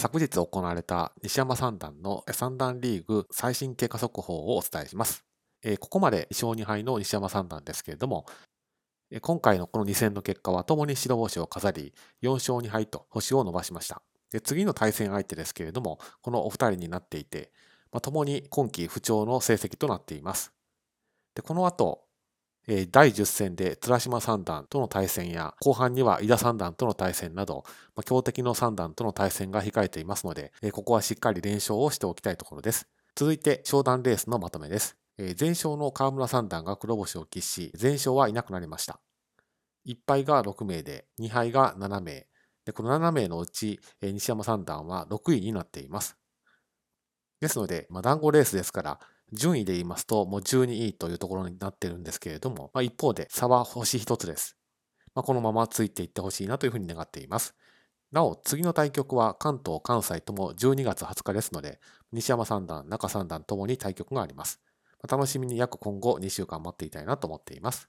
[0.00, 5.26] 昨日行われた西山三段の三段リーグ最新経過速報をお伝えします。
[5.62, 8.24] えここまで2勝2敗の西山三段ですけれども、
[9.20, 11.92] 今回のこの2戦の結果は共に白星を飾り、
[12.22, 14.00] 4勝2敗と星を伸ばしました。
[14.32, 17.52] で次の対戦相手ですけれども、このお二人になっていて、
[17.92, 20.50] まあ、共に今季不調の成績となっています。
[21.34, 22.04] でこの後、
[22.72, 27.64] え第10戦で倉島三段との対戦や、後半には井田三段との対戦など、
[27.96, 32.86] ま、強敵の三段との対戦が控えていますので、えここはしっかり連勝をしておきたいところです。
[33.16, 34.96] 続いて、商談レースのまとめです。
[35.18, 39.00] え前勝の河村三段が黒星を喫し、前勝はいなくなりました。
[39.86, 42.28] 1敗が6名で、2敗が7名。
[42.64, 46.16] でこの7名のうち、え西山三段は6位になっています。
[47.40, 49.00] ですので、まあ、団子レースですから、
[49.32, 54.56] 順位で言いますと、もう12位というところになってるんですけれども、まあ、一方で差は星一つです。
[55.14, 57.54] まあ、このままついていってほしいなというふうに願っています。
[58.12, 61.80] なお、次の対局は関東、関西とも12月20日ですので、
[62.12, 64.60] 西山三段、中三段ともに対局があります。
[65.08, 67.88] 楽しみに約今後2週間待っていたいなと思っています。